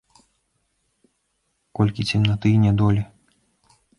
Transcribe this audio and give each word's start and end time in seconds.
Колькі 1.79 2.07
цемнаты 2.13 2.47
і 2.57 2.61
нядолі! 2.65 3.03